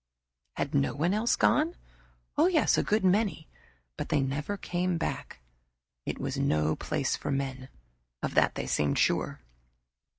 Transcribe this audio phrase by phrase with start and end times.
[0.55, 1.75] Had no one else gone?
[2.35, 3.47] Yes a good many
[3.97, 5.41] but they never came back.
[6.07, 7.69] It was no place for men
[8.23, 9.41] of that they seemed sure.